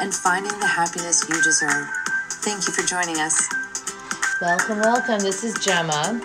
and 0.00 0.14
finding 0.14 0.58
the 0.60 0.66
happiness 0.66 1.28
you 1.28 1.40
deserve. 1.42 1.88
Thank 2.42 2.66
you 2.66 2.72
for 2.72 2.82
joining 2.82 3.18
us. 3.20 3.48
Welcome, 4.40 4.78
welcome. 4.78 5.18
This 5.20 5.42
is 5.42 5.54
Gemma. 5.58 6.20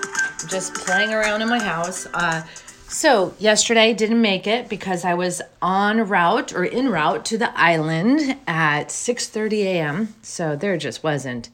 Just 0.48 0.76
playing 0.76 1.14
around 1.14 1.42
in 1.42 1.50
my 1.50 1.62
house. 1.62 2.06
Uh, 2.14 2.44
so 2.88 3.34
yesterday 3.40 3.94
didn't 3.94 4.22
make 4.22 4.46
it 4.46 4.70
because 4.70 5.04
I 5.04 5.16
was 5.16 5.42
on 5.62 6.08
route 6.08 6.54
or 6.54 6.64
in 6.64 6.90
route 6.90 7.26
to 7.26 7.38
the 7.40 7.58
island 7.60 8.38
at 8.46 8.90
6:30 8.90 9.64
a.m. 9.64 10.16
So 10.22 10.56
there 10.56 10.78
just 10.78 11.04
wasn't 11.04 11.50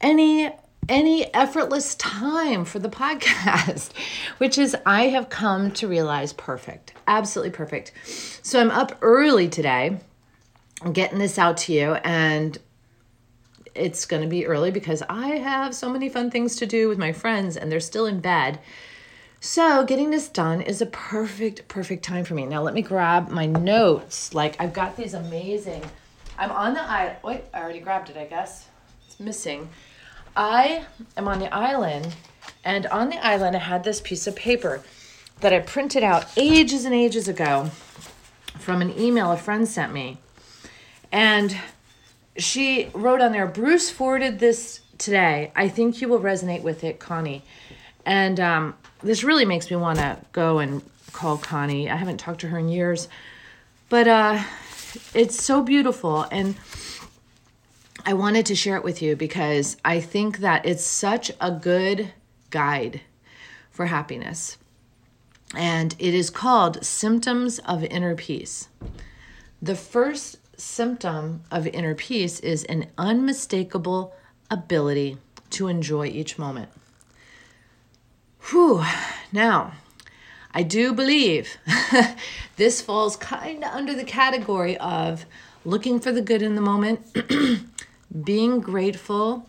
any 0.00 0.50
any 0.88 1.32
effortless 1.34 1.94
time 1.96 2.64
for 2.64 2.78
the 2.78 2.88
podcast, 3.02 3.90
which 4.38 4.56
is 4.56 4.74
I 4.86 5.08
have 5.08 5.28
come 5.28 5.70
to 5.72 5.86
realize 5.86 6.32
perfect. 6.32 6.94
Absolutely 7.06 7.52
perfect. 7.52 7.92
So 8.42 8.58
I'm 8.58 8.70
up 8.70 8.96
early 9.02 9.48
today 9.48 9.98
Getting 10.92 11.18
this 11.18 11.38
out 11.38 11.56
to 11.58 11.72
you 11.72 11.94
and 11.94 12.58
it's 13.74 14.04
going 14.06 14.22
to 14.22 14.28
be 14.28 14.46
early 14.46 14.70
because 14.70 15.02
I 15.08 15.28
have 15.28 15.74
so 15.74 15.90
many 15.90 16.08
fun 16.08 16.30
things 16.30 16.56
to 16.56 16.66
do 16.66 16.88
with 16.88 16.98
my 16.98 17.12
friends 17.12 17.56
and 17.56 17.70
they're 17.70 17.80
still 17.80 18.06
in 18.06 18.20
bed. 18.20 18.60
So, 19.40 19.84
getting 19.84 20.10
this 20.10 20.30
done 20.30 20.62
is 20.62 20.80
a 20.80 20.86
perfect, 20.86 21.68
perfect 21.68 22.02
time 22.02 22.24
for 22.24 22.32
me. 22.32 22.46
Now, 22.46 22.62
let 22.62 22.72
me 22.72 22.80
grab 22.80 23.28
my 23.28 23.44
notes. 23.44 24.32
Like, 24.32 24.56
I've 24.58 24.72
got 24.72 24.96
these 24.96 25.12
amazing. 25.12 25.84
I'm 26.38 26.50
on 26.50 26.72
the 26.72 26.80
island. 26.80 27.18
Wait, 27.22 27.42
I 27.52 27.60
already 27.60 27.80
grabbed 27.80 28.08
it, 28.08 28.16
I 28.16 28.24
guess. 28.24 28.68
It's 29.06 29.20
missing. 29.20 29.68
I 30.34 30.86
am 31.18 31.28
on 31.28 31.40
the 31.40 31.54
island, 31.54 32.16
and 32.64 32.86
on 32.86 33.10
the 33.10 33.24
island, 33.24 33.54
I 33.54 33.58
had 33.58 33.84
this 33.84 34.00
piece 34.00 34.26
of 34.26 34.34
paper 34.34 34.82
that 35.40 35.52
I 35.52 35.58
printed 35.60 36.02
out 36.02 36.26
ages 36.38 36.86
and 36.86 36.94
ages 36.94 37.28
ago 37.28 37.70
from 38.58 38.80
an 38.80 38.98
email 38.98 39.30
a 39.30 39.36
friend 39.36 39.68
sent 39.68 39.92
me. 39.92 40.16
And 41.14 41.56
she 42.36 42.90
wrote 42.92 43.20
on 43.20 43.30
there, 43.30 43.46
Bruce 43.46 43.88
forwarded 43.88 44.40
this 44.40 44.80
today. 44.98 45.52
I 45.54 45.68
think 45.68 46.00
you 46.00 46.08
will 46.08 46.18
resonate 46.18 46.62
with 46.62 46.82
it, 46.82 46.98
Connie. 46.98 47.44
And 48.04 48.40
um, 48.40 48.74
this 49.00 49.22
really 49.22 49.44
makes 49.44 49.70
me 49.70 49.76
want 49.76 50.00
to 50.00 50.18
go 50.32 50.58
and 50.58 50.82
call 51.12 51.38
Connie. 51.38 51.88
I 51.88 51.94
haven't 51.94 52.18
talked 52.18 52.40
to 52.40 52.48
her 52.48 52.58
in 52.58 52.68
years, 52.68 53.06
but 53.88 54.08
uh, 54.08 54.42
it's 55.14 55.40
so 55.40 55.62
beautiful. 55.62 56.26
And 56.32 56.56
I 58.04 58.14
wanted 58.14 58.44
to 58.46 58.56
share 58.56 58.76
it 58.76 58.82
with 58.82 59.00
you 59.00 59.14
because 59.14 59.76
I 59.84 60.00
think 60.00 60.38
that 60.38 60.66
it's 60.66 60.82
such 60.82 61.30
a 61.40 61.52
good 61.52 62.10
guide 62.50 63.02
for 63.70 63.86
happiness. 63.86 64.58
And 65.54 65.94
it 66.00 66.12
is 66.12 66.28
called 66.28 66.84
Symptoms 66.84 67.60
of 67.60 67.84
Inner 67.84 68.16
Peace. 68.16 68.66
The 69.62 69.76
first 69.76 70.38
symptom 70.56 71.42
of 71.50 71.66
inner 71.66 71.94
peace 71.94 72.40
is 72.40 72.64
an 72.64 72.86
unmistakable 72.98 74.14
ability 74.50 75.18
to 75.50 75.68
enjoy 75.68 76.06
each 76.06 76.38
moment. 76.38 76.70
Whew. 78.50 78.84
Now, 79.32 79.72
I 80.52 80.62
do 80.62 80.92
believe 80.92 81.56
this 82.56 82.80
falls 82.80 83.16
kind 83.16 83.64
of 83.64 83.70
under 83.70 83.94
the 83.94 84.04
category 84.04 84.76
of 84.76 85.26
looking 85.64 85.98
for 85.98 86.12
the 86.12 86.20
good 86.20 86.42
in 86.42 86.54
the 86.54 86.60
moment, 86.60 87.00
being 88.24 88.60
grateful, 88.60 89.48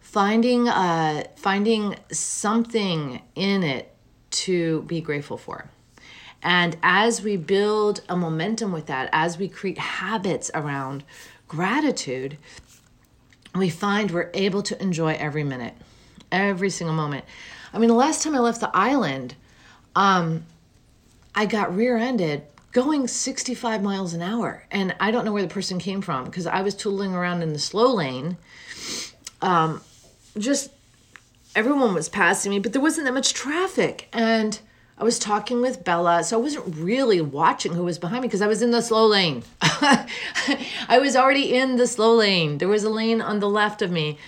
finding 0.00 0.68
uh, 0.68 1.24
finding 1.36 1.96
something 2.12 3.22
in 3.34 3.62
it 3.62 3.94
to 4.30 4.82
be 4.82 5.00
grateful 5.00 5.38
for. 5.38 5.70
And 6.42 6.76
as 6.82 7.22
we 7.22 7.36
build 7.36 8.02
a 8.08 8.16
momentum 8.16 8.72
with 8.72 8.86
that, 8.86 9.08
as 9.12 9.38
we 9.38 9.48
create 9.48 9.78
habits 9.78 10.50
around 10.54 11.04
gratitude, 11.48 12.38
we 13.54 13.70
find 13.70 14.10
we're 14.10 14.30
able 14.34 14.62
to 14.62 14.80
enjoy 14.80 15.14
every 15.18 15.42
minute, 15.42 15.74
every 16.30 16.70
single 16.70 16.94
moment. 16.94 17.24
I 17.72 17.78
mean, 17.78 17.88
the 17.88 17.94
last 17.94 18.22
time 18.22 18.34
I 18.34 18.38
left 18.38 18.60
the 18.60 18.70
island, 18.74 19.34
um, 19.96 20.44
I 21.34 21.46
got 21.46 21.74
rear 21.74 21.96
ended 21.96 22.44
going 22.72 23.08
65 23.08 23.82
miles 23.82 24.14
an 24.14 24.22
hour. 24.22 24.64
And 24.70 24.94
I 25.00 25.10
don't 25.10 25.24
know 25.24 25.32
where 25.32 25.42
the 25.42 25.48
person 25.48 25.78
came 25.78 26.00
from 26.00 26.24
because 26.24 26.46
I 26.46 26.62
was 26.62 26.74
tooling 26.74 27.14
around 27.14 27.42
in 27.42 27.52
the 27.52 27.58
slow 27.58 27.94
lane. 27.94 28.36
Um, 29.42 29.80
just 30.36 30.70
everyone 31.56 31.94
was 31.94 32.08
passing 32.08 32.50
me, 32.50 32.58
but 32.58 32.72
there 32.72 32.82
wasn't 32.82 33.06
that 33.06 33.14
much 33.14 33.34
traffic. 33.34 34.08
And 34.12 34.60
I 35.00 35.04
was 35.04 35.20
talking 35.20 35.60
with 35.60 35.84
Bella, 35.84 36.24
so 36.24 36.36
I 36.36 36.42
wasn't 36.42 36.74
really 36.76 37.20
watching 37.20 37.72
who 37.72 37.84
was 37.84 37.98
behind 37.98 38.22
me 38.22 38.28
because 38.28 38.42
I 38.42 38.48
was 38.48 38.62
in 38.62 38.72
the 38.72 38.82
slow 38.82 39.06
lane. 39.06 39.44
I 39.60 40.98
was 41.00 41.14
already 41.14 41.54
in 41.54 41.76
the 41.76 41.86
slow 41.86 42.16
lane. 42.16 42.58
There 42.58 42.66
was 42.66 42.82
a 42.82 42.90
lane 42.90 43.20
on 43.20 43.38
the 43.38 43.48
left 43.48 43.80
of 43.80 43.92
me. 43.92 44.18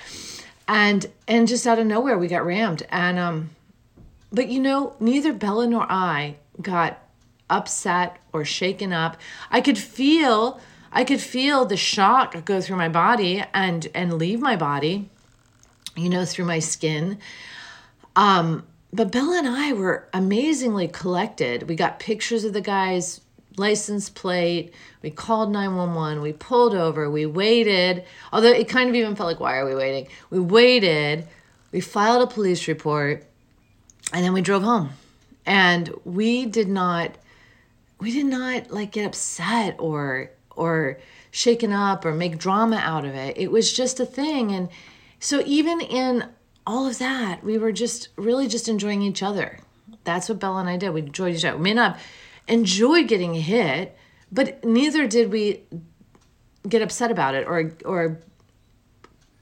And 0.68 1.06
and 1.26 1.48
just 1.48 1.66
out 1.66 1.80
of 1.80 1.86
nowhere 1.86 2.16
we 2.16 2.28
got 2.28 2.46
rammed. 2.46 2.86
And 2.90 3.18
um 3.18 3.50
but 4.32 4.48
you 4.48 4.60
know, 4.60 4.94
neither 5.00 5.32
Bella 5.32 5.66
nor 5.66 5.90
I 5.90 6.36
got 6.62 7.02
upset 7.48 8.18
or 8.32 8.44
shaken 8.44 8.92
up. 8.92 9.16
I 9.50 9.60
could 9.60 9.76
feel 9.76 10.60
I 10.92 11.02
could 11.02 11.20
feel 11.20 11.64
the 11.64 11.76
shock 11.76 12.44
go 12.44 12.60
through 12.60 12.76
my 12.76 12.88
body 12.88 13.42
and 13.52 13.88
and 13.92 14.14
leave 14.14 14.40
my 14.40 14.54
body, 14.54 15.08
you 15.96 16.08
know, 16.08 16.24
through 16.24 16.44
my 16.44 16.60
skin. 16.60 17.18
Um 18.14 18.64
but 18.92 19.12
Bella 19.12 19.38
and 19.38 19.48
I 19.48 19.72
were 19.72 20.08
amazingly 20.12 20.88
collected. 20.88 21.68
We 21.68 21.76
got 21.76 22.00
pictures 22.00 22.44
of 22.44 22.52
the 22.52 22.60
guy's 22.60 23.20
license 23.56 24.08
plate. 24.08 24.74
We 25.02 25.10
called 25.10 25.52
911. 25.52 26.22
We 26.22 26.32
pulled 26.32 26.74
over. 26.74 27.10
We 27.10 27.26
waited. 27.26 28.04
Although 28.32 28.50
it 28.50 28.68
kind 28.68 28.88
of 28.88 28.96
even 28.96 29.14
felt 29.14 29.28
like, 29.28 29.40
why 29.40 29.58
are 29.58 29.66
we 29.66 29.74
waiting? 29.74 30.08
We 30.30 30.40
waited. 30.40 31.26
We 31.70 31.80
filed 31.80 32.22
a 32.22 32.32
police 32.32 32.66
report. 32.66 33.24
And 34.12 34.24
then 34.24 34.32
we 34.32 34.40
drove 34.40 34.62
home. 34.62 34.90
And 35.46 35.92
we 36.04 36.46
did 36.46 36.68
not, 36.68 37.16
we 38.00 38.10
did 38.12 38.26
not 38.26 38.72
like 38.72 38.92
get 38.92 39.06
upset 39.06 39.76
or, 39.78 40.30
or 40.56 40.98
shaken 41.30 41.72
up 41.72 42.04
or 42.04 42.12
make 42.12 42.38
drama 42.38 42.76
out 42.76 43.04
of 43.04 43.14
it. 43.14 43.38
It 43.38 43.52
was 43.52 43.72
just 43.72 44.00
a 44.00 44.06
thing. 44.06 44.50
And 44.52 44.68
so 45.20 45.42
even 45.46 45.80
in 45.80 46.28
all 46.66 46.86
of 46.86 46.98
that, 46.98 47.42
we 47.42 47.58
were 47.58 47.72
just 47.72 48.08
really 48.16 48.46
just 48.46 48.68
enjoying 48.68 49.02
each 49.02 49.22
other. 49.22 49.60
That's 50.04 50.28
what 50.28 50.38
Bella 50.38 50.60
and 50.60 50.68
I 50.68 50.76
did. 50.76 50.90
We 50.90 51.00
enjoyed 51.00 51.34
each 51.34 51.44
other. 51.44 51.56
We 51.56 51.64
may 51.64 51.74
not 51.74 51.98
enjoy 52.48 53.04
getting 53.04 53.34
hit, 53.34 53.96
but 54.30 54.64
neither 54.64 55.06
did 55.06 55.30
we 55.30 55.62
get 56.68 56.82
upset 56.82 57.10
about 57.10 57.34
it 57.34 57.46
or 57.46 57.72
or 57.84 58.20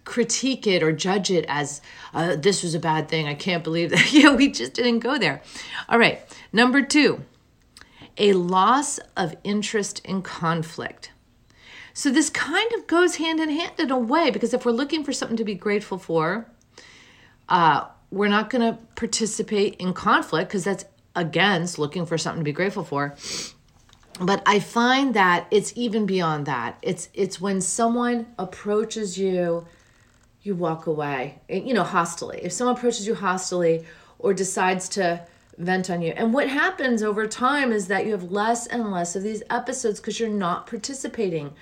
critique 0.04 0.66
it 0.66 0.82
or 0.82 0.90
judge 0.90 1.30
it 1.30 1.44
as 1.48 1.82
uh, 2.14 2.34
this 2.34 2.62
was 2.62 2.74
a 2.74 2.78
bad 2.78 3.08
thing. 3.08 3.28
I 3.28 3.34
can't 3.34 3.62
believe 3.62 3.90
that. 3.90 4.12
yeah, 4.12 4.34
we 4.34 4.50
just 4.50 4.74
didn't 4.74 5.00
go 5.00 5.18
there. 5.18 5.42
All 5.88 5.98
right, 5.98 6.20
number 6.52 6.82
two, 6.82 7.24
a 8.16 8.32
loss 8.32 8.98
of 9.16 9.36
interest 9.44 10.00
in 10.04 10.22
conflict. 10.22 11.12
So 11.92 12.10
this 12.10 12.30
kind 12.30 12.72
of 12.74 12.86
goes 12.86 13.16
hand 13.16 13.41
in 13.41 13.50
hand 13.50 13.72
in 13.78 13.91
a 13.91 13.98
way 13.98 14.30
because 14.30 14.54
if 14.54 14.64
we're 14.64 14.72
looking 14.72 15.04
for 15.04 15.12
something 15.12 15.36
to 15.36 15.44
be 15.44 15.54
grateful 15.54 15.98
for, 15.98 16.47
uh, 17.48 17.86
we're 18.10 18.28
not 18.28 18.50
going 18.50 18.72
to 18.72 18.78
participate 18.95 19.77
in 19.77 19.92
conflict 19.92 20.48
because 20.48 20.65
that's 20.65 20.84
against 21.15 21.78
looking 21.78 22.06
for 22.06 22.16
something 22.16 22.41
to 22.41 22.45
be 22.45 22.53
grateful 22.53 22.84
for. 22.84 23.15
But 24.21 24.42
I 24.47 24.60
find 24.60 25.15
that 25.15 25.47
it's 25.50 25.72
even 25.77 26.06
beyond 26.06 26.47
that. 26.47 26.78
It's 26.83 27.09
it's 27.15 27.41
when 27.41 27.60
someone 27.60 28.27
approaches 28.39 29.16
you, 29.16 29.66
you 30.42 30.54
walk 30.56 30.86
away. 30.86 31.41
You 31.48 31.74
know, 31.74 31.84
hostily. 31.84 32.41
If 32.42 32.53
someone 32.53 32.77
approaches 32.77 33.06
you 33.06 33.15
hostily 33.15 33.84
or 34.18 34.34
decides 34.34 34.89
to 34.91 35.24
vent 35.59 35.91
on 35.91 36.03
you. 36.03 36.12
And 36.16 36.33
what 36.33 36.48
happens 36.48 37.03
over 37.03 37.27
time 37.27 37.72
is 37.72 37.89
that 37.89 38.06
you 38.06 38.12
have 38.12 38.30
less 38.30 38.66
and 38.66 38.91
less 38.91 39.16
of 39.16 39.22
these 39.22 39.42
episodes 39.50 40.00
because 40.00 40.18
you're 40.18 40.28
not 40.28 40.66
participating 40.66 41.53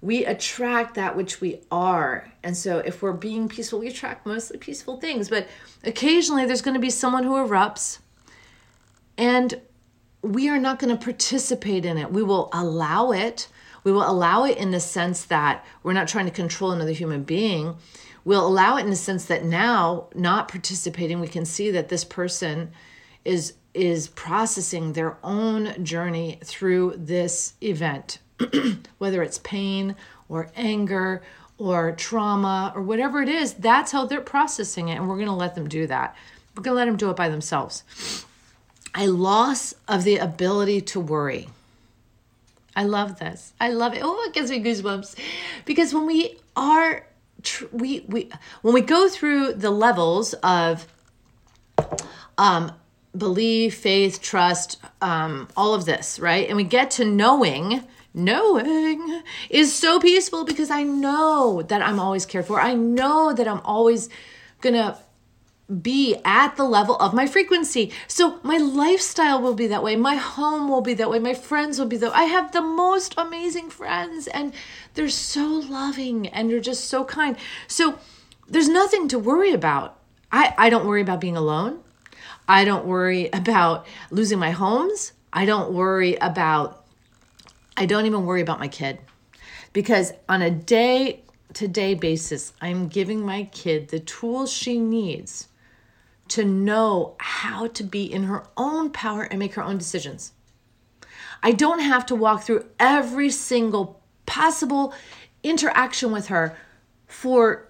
we 0.00 0.24
attract 0.24 0.94
that 0.94 1.16
which 1.16 1.40
we 1.40 1.60
are. 1.70 2.32
And 2.42 2.56
so 2.56 2.78
if 2.78 3.02
we're 3.02 3.12
being 3.12 3.48
peaceful, 3.48 3.78
we 3.78 3.88
attract 3.88 4.26
mostly 4.26 4.58
peaceful 4.58 5.00
things. 5.00 5.28
But 5.28 5.48
occasionally 5.84 6.46
there's 6.46 6.62
going 6.62 6.74
to 6.74 6.80
be 6.80 6.90
someone 6.90 7.24
who 7.24 7.34
erupts 7.34 7.98
and 9.18 9.60
we 10.22 10.48
are 10.48 10.58
not 10.58 10.78
going 10.78 10.96
to 10.96 11.02
participate 11.02 11.84
in 11.84 11.98
it. 11.98 12.12
We 12.12 12.22
will 12.22 12.48
allow 12.52 13.12
it. 13.12 13.48
We 13.84 13.92
will 13.92 14.08
allow 14.08 14.44
it 14.44 14.58
in 14.58 14.70
the 14.70 14.80
sense 14.80 15.24
that 15.26 15.64
we're 15.82 15.92
not 15.92 16.08
trying 16.08 16.26
to 16.26 16.32
control 16.32 16.72
another 16.72 16.92
human 16.92 17.22
being. 17.22 17.76
We'll 18.24 18.46
allow 18.46 18.76
it 18.76 18.82
in 18.82 18.90
the 18.90 18.96
sense 18.96 19.26
that 19.26 19.44
now, 19.44 20.08
not 20.14 20.48
participating, 20.48 21.20
we 21.20 21.28
can 21.28 21.44
see 21.44 21.70
that 21.70 21.88
this 21.88 22.04
person 22.04 22.72
is 23.24 23.54
is 23.72 24.08
processing 24.08 24.94
their 24.94 25.18
own 25.22 25.84
journey 25.84 26.40
through 26.42 26.94
this 26.96 27.52
event, 27.60 28.18
whether 28.98 29.22
it's 29.22 29.38
pain 29.38 29.96
or 30.28 30.50
anger 30.56 31.22
or 31.58 31.92
trauma 31.92 32.72
or 32.74 32.82
whatever 32.82 33.22
it 33.22 33.28
is, 33.28 33.54
that's 33.54 33.92
how 33.92 34.04
they're 34.04 34.20
processing 34.20 34.88
it. 34.88 34.96
And 34.96 35.08
we're 35.08 35.16
going 35.16 35.26
to 35.26 35.32
let 35.32 35.54
them 35.54 35.68
do 35.68 35.86
that. 35.86 36.14
We're 36.54 36.62
going 36.62 36.74
to 36.74 36.78
let 36.78 36.84
them 36.86 36.96
do 36.96 37.10
it 37.10 37.16
by 37.16 37.28
themselves. 37.28 38.24
A 38.96 39.08
loss 39.08 39.74
of 39.88 40.04
the 40.04 40.16
ability 40.16 40.80
to 40.82 41.00
worry. 41.00 41.48
I 42.74 42.84
love 42.84 43.18
this. 43.18 43.54
I 43.60 43.70
love 43.70 43.94
it. 43.94 44.00
Oh, 44.02 44.24
it 44.26 44.34
gives 44.34 44.50
me 44.50 44.62
goosebumps. 44.62 45.18
Because 45.64 45.94
when 45.94 46.06
we 46.06 46.36
are, 46.56 47.06
we, 47.72 48.00
we, 48.08 48.30
when 48.62 48.74
we 48.74 48.82
go 48.82 49.08
through 49.08 49.54
the 49.54 49.70
levels 49.70 50.34
of, 50.34 50.86
um, 52.36 52.72
belief, 53.16 53.78
faith, 53.78 54.20
trust, 54.20 54.78
um, 55.00 55.48
all 55.56 55.74
of 55.74 55.86
this, 55.86 56.18
right? 56.18 56.48
And 56.48 56.56
we 56.56 56.64
get 56.64 56.90
to 56.92 57.04
knowing, 57.04 57.82
knowing 58.16 59.22
is 59.50 59.72
so 59.72 60.00
peaceful 60.00 60.44
because 60.44 60.70
I 60.70 60.82
know 60.82 61.62
that 61.62 61.82
I'm 61.82 62.00
always 62.00 62.26
cared 62.26 62.46
for. 62.46 62.60
I 62.60 62.74
know 62.74 63.32
that 63.32 63.46
I'm 63.46 63.60
always 63.60 64.08
gonna 64.60 64.98
be 65.82 66.16
at 66.24 66.56
the 66.56 66.64
level 66.64 66.96
of 66.96 67.12
my 67.12 67.26
frequency. 67.26 67.92
So 68.06 68.38
my 68.42 68.56
lifestyle 68.56 69.42
will 69.42 69.54
be 69.54 69.66
that 69.66 69.82
way. 69.82 69.96
My 69.96 70.14
home 70.14 70.68
will 70.68 70.80
be 70.80 70.94
that 70.94 71.10
way. 71.10 71.18
My 71.18 71.34
friends 71.34 71.78
will 71.78 71.86
be 71.86 71.96
that 71.96 72.12
way. 72.12 72.16
I 72.16 72.24
have 72.24 72.52
the 72.52 72.62
most 72.62 73.14
amazing 73.18 73.70
friends 73.70 74.28
and 74.28 74.54
they're 74.94 75.08
so 75.08 75.44
loving 75.46 76.28
and 76.28 76.48
they're 76.48 76.60
just 76.60 76.84
so 76.84 77.04
kind. 77.04 77.36
So 77.66 77.98
there's 78.48 78.68
nothing 78.68 79.08
to 79.08 79.18
worry 79.18 79.52
about. 79.52 79.98
I, 80.30 80.54
I 80.56 80.70
don't 80.70 80.86
worry 80.86 81.02
about 81.02 81.20
being 81.20 81.36
alone. 81.36 81.80
I 82.48 82.64
don't 82.64 82.86
worry 82.86 83.28
about 83.32 83.86
losing 84.10 84.38
my 84.38 84.52
homes. 84.52 85.12
I 85.32 85.44
don't 85.44 85.72
worry 85.72 86.14
about, 86.16 86.75
I 87.76 87.86
don't 87.86 88.06
even 88.06 88.24
worry 88.24 88.40
about 88.40 88.60
my 88.60 88.68
kid 88.68 88.98
because 89.72 90.12
on 90.28 90.42
a 90.42 90.50
day 90.50 91.22
to 91.54 91.68
day 91.68 91.94
basis, 91.94 92.52
I'm 92.60 92.88
giving 92.88 93.24
my 93.24 93.44
kid 93.44 93.88
the 93.88 94.00
tools 94.00 94.52
she 94.52 94.78
needs 94.78 95.48
to 96.28 96.44
know 96.44 97.14
how 97.18 97.68
to 97.68 97.82
be 97.82 98.10
in 98.10 98.24
her 98.24 98.44
own 98.56 98.90
power 98.90 99.22
and 99.22 99.38
make 99.38 99.54
her 99.54 99.62
own 99.62 99.78
decisions. 99.78 100.32
I 101.42 101.52
don't 101.52 101.80
have 101.80 102.06
to 102.06 102.14
walk 102.14 102.42
through 102.42 102.66
every 102.80 103.30
single 103.30 104.00
possible 104.24 104.92
interaction 105.42 106.10
with 106.10 106.28
her 106.28 106.56
for 107.06 107.68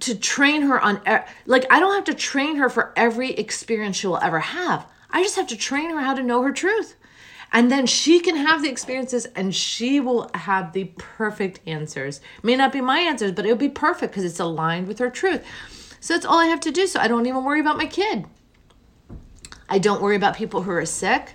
to 0.00 0.14
train 0.16 0.62
her 0.62 0.80
on 0.80 1.00
like 1.46 1.66
I 1.70 1.78
don't 1.78 1.94
have 1.94 2.04
to 2.04 2.14
train 2.14 2.56
her 2.56 2.68
for 2.68 2.92
every 2.96 3.30
experience 3.32 3.96
she 3.96 4.06
will 4.06 4.18
ever 4.18 4.40
have. 4.40 4.86
I 5.10 5.22
just 5.22 5.36
have 5.36 5.46
to 5.48 5.56
train 5.56 5.90
her 5.90 6.00
how 6.00 6.14
to 6.14 6.22
know 6.22 6.42
her 6.42 6.52
truth. 6.52 6.96
And 7.52 7.70
then 7.70 7.86
she 7.86 8.20
can 8.20 8.36
have 8.36 8.62
the 8.62 8.68
experiences 8.68 9.26
and 9.26 9.54
she 9.54 10.00
will 10.00 10.30
have 10.34 10.72
the 10.72 10.84
perfect 10.96 11.60
answers. 11.66 12.20
May 12.42 12.56
not 12.56 12.72
be 12.72 12.80
my 12.80 13.00
answers, 13.00 13.32
but 13.32 13.44
it'll 13.44 13.56
be 13.56 13.68
perfect 13.68 14.12
because 14.12 14.24
it's 14.24 14.40
aligned 14.40 14.88
with 14.88 14.98
her 14.98 15.10
truth. 15.10 15.44
So 16.00 16.14
that's 16.14 16.26
all 16.26 16.38
I 16.38 16.46
have 16.46 16.60
to 16.60 16.70
do. 16.70 16.86
So 16.86 17.00
I 17.00 17.08
don't 17.08 17.26
even 17.26 17.44
worry 17.44 17.60
about 17.60 17.76
my 17.76 17.86
kid. 17.86 18.26
I 19.68 19.78
don't 19.78 20.02
worry 20.02 20.16
about 20.16 20.36
people 20.36 20.62
who 20.62 20.72
are 20.72 20.84
sick 20.84 21.34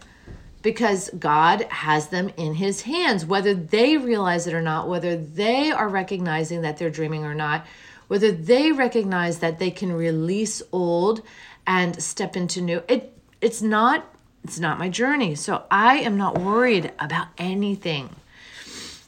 because 0.61 1.09
God 1.17 1.63
has 1.69 2.09
them 2.09 2.29
in 2.35 2.55
his 2.55 2.81
hands, 2.81 3.25
whether 3.25 3.53
they 3.53 3.97
realize 3.97 4.45
it 4.45 4.53
or 4.53 4.61
not, 4.61 4.89
whether 4.89 5.15
they 5.15 5.71
are 5.71 5.87
recognizing 5.87 6.61
that 6.61 6.77
they're 6.77 6.89
dreaming 6.89 7.23
or 7.23 7.33
not 7.33 7.65
whether 8.09 8.31
they 8.31 8.71
recognize 8.71 9.37
that 9.39 9.59
they 9.59 9.71
can 9.71 9.93
release 9.93 10.61
old 10.73 11.21
and 11.65 12.01
step 12.03 12.35
into 12.35 12.59
new. 12.59 12.83
It 12.89 13.15
it's 13.39 13.61
not 13.61 14.13
it's 14.43 14.59
not 14.59 14.79
my 14.79 14.89
journey. 14.89 15.35
So 15.35 15.63
I 15.69 15.97
am 15.97 16.17
not 16.17 16.37
worried 16.37 16.91
about 16.99 17.27
anything. 17.37 18.15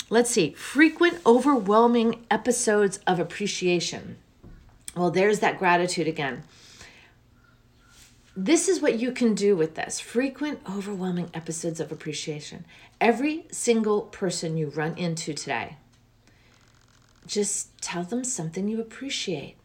Let's 0.09 0.29
see. 0.29 0.51
Frequent 0.51 1.19
overwhelming 1.25 2.25
episodes 2.29 2.99
of 3.07 3.19
appreciation. 3.19 4.17
Well, 4.95 5.09
there's 5.09 5.39
that 5.39 5.57
gratitude 5.57 6.07
again. 6.07 6.43
This 8.35 8.67
is 8.67 8.81
what 8.81 8.99
you 8.99 9.11
can 9.11 9.35
do 9.35 9.55
with 9.55 9.75
this 9.75 9.99
frequent, 9.99 10.59
overwhelming 10.69 11.29
episodes 11.33 11.79
of 11.79 11.91
appreciation. 11.91 12.65
Every 12.99 13.45
single 13.51 14.01
person 14.03 14.57
you 14.57 14.67
run 14.67 14.97
into 14.97 15.33
today, 15.33 15.77
just 17.25 17.77
tell 17.81 18.03
them 18.03 18.23
something 18.23 18.67
you 18.67 18.79
appreciate. 18.79 19.55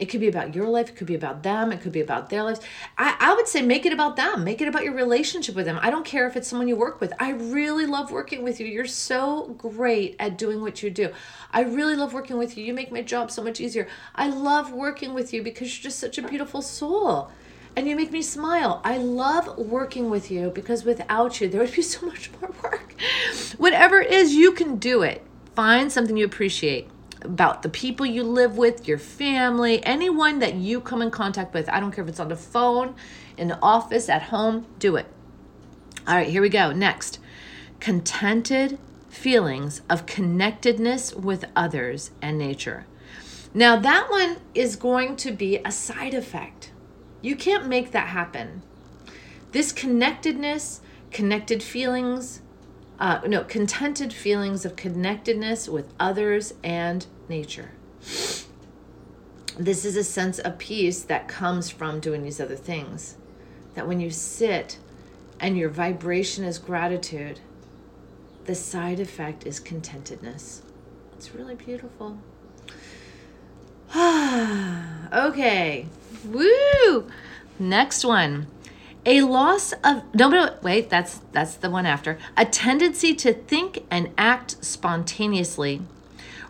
It 0.00 0.06
could 0.06 0.20
be 0.20 0.28
about 0.28 0.54
your 0.54 0.66
life, 0.66 0.88
it 0.88 0.96
could 0.96 1.06
be 1.06 1.14
about 1.14 1.42
them, 1.42 1.72
it 1.72 1.82
could 1.82 1.92
be 1.92 2.00
about 2.00 2.30
their 2.30 2.42
lives. 2.42 2.60
I, 2.96 3.16
I 3.20 3.34
would 3.34 3.46
say 3.46 3.60
make 3.60 3.84
it 3.84 3.92
about 3.92 4.16
them, 4.16 4.44
make 4.44 4.62
it 4.62 4.66
about 4.66 4.82
your 4.82 4.94
relationship 4.94 5.54
with 5.54 5.66
them. 5.66 5.78
I 5.82 5.90
don't 5.90 6.06
care 6.06 6.26
if 6.26 6.36
it's 6.36 6.48
someone 6.48 6.68
you 6.68 6.76
work 6.76 7.02
with. 7.02 7.12
I 7.20 7.32
really 7.32 7.84
love 7.84 8.10
working 8.10 8.42
with 8.42 8.60
you. 8.60 8.66
You're 8.66 8.86
so 8.86 9.54
great 9.58 10.16
at 10.18 10.38
doing 10.38 10.62
what 10.62 10.82
you 10.82 10.90
do. 10.90 11.10
I 11.52 11.60
really 11.64 11.96
love 11.96 12.14
working 12.14 12.38
with 12.38 12.56
you. 12.56 12.64
You 12.64 12.72
make 12.72 12.90
my 12.90 13.02
job 13.02 13.30
so 13.30 13.44
much 13.44 13.60
easier. 13.60 13.86
I 14.14 14.30
love 14.30 14.72
working 14.72 15.12
with 15.12 15.34
you 15.34 15.42
because 15.42 15.68
you're 15.76 15.82
just 15.82 15.98
such 15.98 16.16
a 16.16 16.26
beautiful 16.26 16.62
soul 16.62 17.30
and 17.76 17.86
you 17.86 17.94
make 17.94 18.10
me 18.10 18.22
smile. 18.22 18.80
I 18.84 18.96
love 18.96 19.58
working 19.58 20.08
with 20.08 20.30
you 20.30 20.50
because 20.50 20.84
without 20.84 21.42
you, 21.42 21.48
there 21.48 21.60
would 21.60 21.74
be 21.74 21.82
so 21.94 22.06
much 22.06 22.30
more 22.40 22.54
work. 22.62 22.94
Whatever 23.58 24.00
it 24.00 24.10
is, 24.10 24.34
you 24.34 24.52
can 24.52 24.76
do 24.76 25.02
it. 25.02 25.24
Find 25.54 25.92
something 25.92 26.16
you 26.16 26.24
appreciate 26.24 26.88
about 27.22 27.62
the 27.62 27.68
people 27.68 28.06
you 28.06 28.22
live 28.22 28.56
with, 28.56 28.88
your 28.88 28.98
family, 28.98 29.84
anyone 29.84 30.38
that 30.38 30.54
you 30.54 30.80
come 30.80 31.02
in 31.02 31.10
contact 31.10 31.54
with. 31.54 31.68
I 31.68 31.80
don't 31.80 31.92
care 31.92 32.04
if 32.04 32.10
it's 32.10 32.20
on 32.20 32.28
the 32.28 32.36
phone, 32.36 32.94
in 33.36 33.48
the 33.48 33.58
office, 33.62 34.08
at 34.08 34.22
home, 34.24 34.66
do 34.78 34.96
it. 34.96 35.06
All 36.06 36.14
right, 36.14 36.28
here 36.28 36.42
we 36.42 36.48
go. 36.48 36.72
Next, 36.72 37.18
contented 37.78 38.78
feelings 39.08 39.82
of 39.90 40.06
connectedness 40.06 41.14
with 41.14 41.44
others 41.54 42.10
and 42.22 42.38
nature. 42.38 42.86
Now, 43.52 43.76
that 43.76 44.10
one 44.10 44.38
is 44.54 44.76
going 44.76 45.16
to 45.16 45.32
be 45.32 45.58
a 45.58 45.72
side 45.72 46.14
effect. 46.14 46.70
You 47.20 47.36
can't 47.36 47.66
make 47.66 47.90
that 47.90 48.08
happen. 48.08 48.62
This 49.52 49.72
connectedness, 49.72 50.80
connected 51.10 51.62
feelings, 51.62 52.42
uh, 53.00 53.20
no, 53.26 53.44
contented 53.44 54.12
feelings 54.12 54.66
of 54.66 54.76
connectedness 54.76 55.68
with 55.68 55.92
others 55.98 56.52
and 56.62 57.06
nature. 57.28 57.70
This 59.58 59.84
is 59.84 59.96
a 59.96 60.04
sense 60.04 60.38
of 60.38 60.58
peace 60.58 61.02
that 61.02 61.26
comes 61.26 61.70
from 61.70 62.00
doing 62.00 62.22
these 62.22 62.40
other 62.40 62.56
things. 62.56 63.16
That 63.74 63.88
when 63.88 64.00
you 64.00 64.10
sit 64.10 64.78
and 65.38 65.56
your 65.56 65.70
vibration 65.70 66.44
is 66.44 66.58
gratitude, 66.58 67.40
the 68.44 68.54
side 68.54 69.00
effect 69.00 69.46
is 69.46 69.60
contentedness. 69.60 70.60
It's 71.14 71.34
really 71.34 71.54
beautiful. 71.54 72.18
okay. 73.96 75.86
Woo! 76.26 77.10
Next 77.58 78.04
one 78.04 78.46
a 79.06 79.22
loss 79.22 79.72
of 79.84 80.02
no 80.14 80.28
no 80.28 80.56
wait 80.62 80.90
that's 80.90 81.20
that's 81.32 81.54
the 81.54 81.70
one 81.70 81.86
after. 81.86 82.18
A 82.36 82.44
tendency 82.44 83.14
to 83.14 83.32
think 83.32 83.84
and 83.90 84.10
act 84.18 84.62
spontaneously 84.64 85.82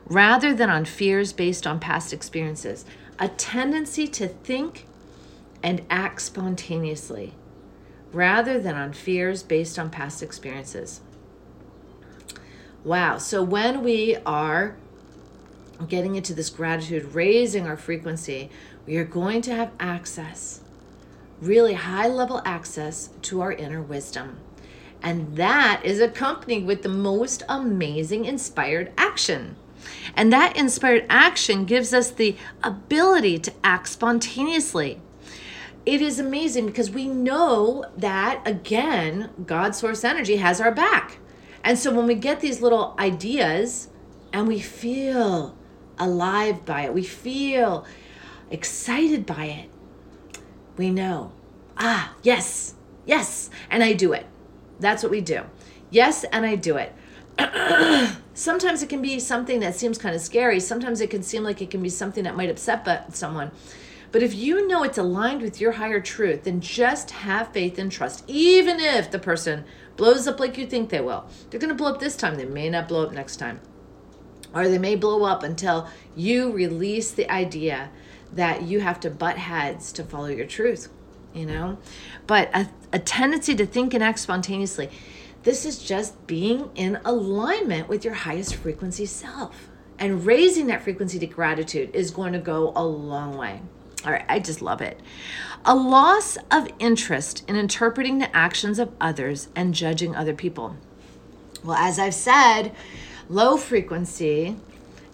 rather 0.06 0.52
than 0.52 0.68
on 0.68 0.84
fears 0.84 1.32
based 1.32 1.66
on 1.66 1.78
past 1.78 2.12
experiences. 2.12 2.84
A 3.18 3.28
tendency 3.28 4.08
to 4.08 4.26
think 4.26 4.86
and 5.62 5.82
act 5.90 6.22
spontaneously 6.22 7.34
rather 8.12 8.58
than 8.58 8.74
on 8.74 8.92
fears 8.92 9.42
based 9.42 9.78
on 9.78 9.90
past 9.90 10.22
experiences. 10.22 11.00
Wow 12.82 13.18
so 13.18 13.42
when 13.44 13.84
we 13.84 14.16
are 14.26 14.76
getting 15.86 16.16
into 16.16 16.34
this 16.34 16.50
gratitude 16.50 17.14
raising 17.14 17.66
our 17.66 17.76
frequency 17.76 18.50
we 18.86 18.96
are 18.96 19.04
going 19.04 19.40
to 19.42 19.54
have 19.54 19.70
access 19.78 20.60
really 21.40 21.74
high 21.74 22.08
level 22.08 22.42
access 22.44 23.10
to 23.22 23.40
our 23.40 23.52
inner 23.52 23.82
wisdom. 23.82 24.38
And 25.02 25.36
that 25.36 25.82
is 25.84 26.00
accompanied 26.00 26.66
with 26.66 26.82
the 26.82 26.88
most 26.88 27.42
amazing 27.48 28.26
inspired 28.26 28.92
action. 28.98 29.56
And 30.14 30.32
that 30.32 30.56
inspired 30.56 31.06
action 31.08 31.64
gives 31.64 31.94
us 31.94 32.10
the 32.10 32.36
ability 32.62 33.38
to 33.38 33.52
act 33.64 33.88
spontaneously. 33.88 35.00
It 35.86 36.02
is 36.02 36.18
amazing 36.18 36.66
because 36.66 36.90
we 36.90 37.08
know 37.08 37.86
that, 37.96 38.46
again, 38.46 39.30
God 39.46 39.74
source 39.74 40.04
energy 40.04 40.36
has 40.36 40.60
our 40.60 40.72
back. 40.72 41.18
And 41.64 41.78
so 41.78 41.94
when 41.94 42.06
we 42.06 42.14
get 42.14 42.40
these 42.40 42.60
little 42.60 42.94
ideas 42.98 43.88
and 44.32 44.46
we 44.46 44.60
feel 44.60 45.56
alive 45.98 46.66
by 46.66 46.82
it, 46.82 46.94
we 46.94 47.04
feel 47.04 47.86
excited 48.50 49.24
by 49.24 49.44
it, 49.46 49.69
we 50.80 50.90
know, 50.90 51.30
ah, 51.76 52.14
yes, 52.22 52.74
yes, 53.04 53.50
and 53.70 53.84
I 53.84 53.92
do 53.92 54.12
it. 54.12 54.26
That's 54.80 55.02
what 55.02 55.12
we 55.12 55.20
do. 55.20 55.42
Yes, 55.90 56.24
and 56.24 56.46
I 56.46 56.56
do 56.56 56.78
it. 56.78 56.94
sometimes 58.34 58.82
it 58.82 58.88
can 58.88 59.02
be 59.02 59.20
something 59.20 59.60
that 59.60 59.74
seems 59.74 59.98
kind 59.98 60.14
of 60.14 60.22
scary. 60.22 60.58
Sometimes 60.58 61.00
it 61.00 61.10
can 61.10 61.22
seem 61.22 61.44
like 61.44 61.60
it 61.60 61.70
can 61.70 61.82
be 61.82 61.90
something 61.90 62.24
that 62.24 62.34
might 62.34 62.48
upset 62.48 63.14
someone. 63.14 63.50
But 64.10 64.22
if 64.22 64.34
you 64.34 64.66
know 64.66 64.82
it's 64.82 64.98
aligned 64.98 65.42
with 65.42 65.60
your 65.60 65.72
higher 65.72 66.00
truth, 66.00 66.44
then 66.44 66.60
just 66.60 67.10
have 67.10 67.52
faith 67.52 67.78
and 67.78 67.92
trust. 67.92 68.24
Even 68.26 68.80
if 68.80 69.10
the 69.10 69.18
person 69.18 69.64
blows 69.96 70.26
up 70.26 70.40
like 70.40 70.56
you 70.56 70.66
think 70.66 70.88
they 70.88 71.00
will, 71.00 71.26
they're 71.50 71.60
going 71.60 71.68
to 71.68 71.74
blow 71.74 71.92
up 71.92 72.00
this 72.00 72.16
time. 72.16 72.36
They 72.36 72.46
may 72.46 72.70
not 72.70 72.88
blow 72.88 73.04
up 73.04 73.12
next 73.12 73.36
time. 73.36 73.60
Or 74.52 74.66
they 74.66 74.78
may 74.78 74.96
blow 74.96 75.24
up 75.24 75.42
until 75.42 75.88
you 76.16 76.50
release 76.50 77.12
the 77.12 77.30
idea 77.30 77.90
that 78.32 78.62
you 78.62 78.80
have 78.80 79.00
to 79.00 79.10
butt 79.10 79.38
heads 79.38 79.92
to 79.92 80.04
follow 80.04 80.26
your 80.26 80.46
truth, 80.46 80.88
you 81.34 81.46
know? 81.46 81.78
But 82.26 82.54
a, 82.54 82.68
a 82.92 82.98
tendency 82.98 83.54
to 83.56 83.66
think 83.66 83.94
and 83.94 84.02
act 84.02 84.18
spontaneously 84.18 84.90
this 85.42 85.64
is 85.64 85.82
just 85.82 86.26
being 86.26 86.70
in 86.74 86.98
alignment 87.04 87.88
with 87.88 88.04
your 88.04 88.14
highest 88.14 88.56
frequency 88.56 89.06
self. 89.06 89.70
And 89.98 90.24
raising 90.26 90.66
that 90.68 90.82
frequency 90.82 91.18
to 91.18 91.26
gratitude 91.26 91.94
is 91.94 92.10
going 92.10 92.32
to 92.32 92.38
go 92.38 92.72
a 92.76 92.84
long 92.84 93.36
way. 93.36 93.60
All 94.04 94.12
right, 94.12 94.24
I 94.28 94.38
just 94.38 94.62
love 94.62 94.80
it. 94.80 94.98
A 95.64 95.74
loss 95.74 96.38
of 96.50 96.68
interest 96.78 97.44
in 97.48 97.56
interpreting 97.56 98.18
the 98.18 98.34
actions 98.34 98.78
of 98.78 98.92
others 99.00 99.48
and 99.54 99.74
judging 99.74 100.16
other 100.16 100.34
people. 100.34 100.76
Well, 101.62 101.76
as 101.76 101.98
I've 101.98 102.14
said, 102.14 102.74
low 103.28 103.58
frequency 103.58 104.56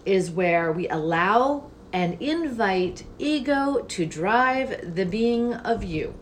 is 0.04 0.30
where 0.30 0.70
we 0.70 0.88
allow 0.88 1.68
and 1.96 2.20
invite 2.20 3.04
ego 3.18 3.82
to 3.88 4.04
drive 4.04 4.94
the 4.96 5.06
being 5.06 5.54
of 5.54 5.82
you. 5.82 6.12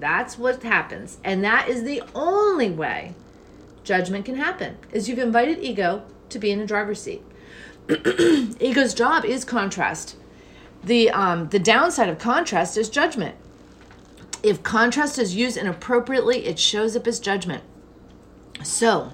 That's 0.00 0.36
what 0.36 0.64
happens. 0.64 1.18
And 1.22 1.44
that 1.44 1.68
is 1.68 1.84
the 1.84 2.02
only 2.12 2.70
way 2.70 3.14
judgment 3.84 4.24
can 4.24 4.34
happen 4.34 4.78
is 4.90 5.08
you've 5.08 5.20
invited 5.20 5.60
ego 5.60 6.02
to 6.30 6.40
be 6.40 6.50
in 6.50 6.58
the 6.58 6.66
driver's 6.66 7.00
seat. 7.00 7.22
Ego's 7.88 8.94
job 8.94 9.24
is 9.24 9.44
contrast. 9.44 10.16
The 10.82 11.10
um, 11.10 11.50
the 11.50 11.60
downside 11.60 12.08
of 12.08 12.18
contrast 12.18 12.76
is 12.76 12.90
judgment. 12.90 13.36
If 14.42 14.64
contrast 14.64 15.20
is 15.20 15.36
used 15.36 15.56
inappropriately, 15.56 16.46
it 16.46 16.58
shows 16.58 16.96
up 16.96 17.06
as 17.06 17.20
judgment. 17.20 17.62
So, 18.64 19.12